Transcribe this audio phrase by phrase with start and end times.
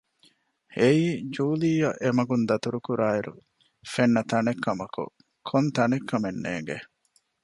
[0.77, 1.05] އެއީ
[1.35, 3.33] ޖޫލީއަށް އެމަގުން ދަތުރުކުރާ އިރު
[3.91, 5.03] ފެންނަ ތަނެއްކަމަކު
[5.47, 6.77] ކޮންތަނެއް ކަމެއް ނޭގެ